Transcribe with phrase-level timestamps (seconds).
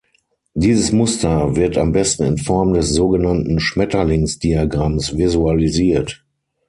[0.55, 6.25] Dieses Muster wird am besten in Form des sogenannten Schmetterlingsdiagramms visualisiert.